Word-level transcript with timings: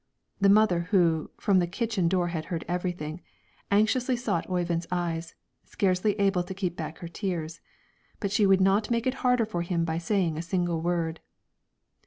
The 0.39 0.49
mother 0.49 0.87
who, 0.89 1.29
from 1.37 1.59
the 1.59 1.67
kitchen 1.67 2.07
door 2.07 2.29
had 2.29 2.45
heard 2.45 2.65
everything, 2.67 3.21
anxiously 3.69 4.15
sought 4.15 4.49
Oyvind's 4.49 4.87
eyes, 4.91 5.35
scarcely 5.63 6.19
able 6.19 6.41
to 6.41 6.55
keep 6.55 6.75
back 6.75 6.97
her 6.97 7.07
tears, 7.07 7.61
but 8.19 8.31
she 8.31 8.47
would 8.47 8.61
not 8.61 8.89
make 8.89 9.05
it 9.05 9.13
harder 9.21 9.45
for 9.45 9.61
him 9.61 9.85
by 9.85 9.99
saying 9.99 10.39
a 10.39 10.41
single 10.41 10.81
word. 10.81 11.19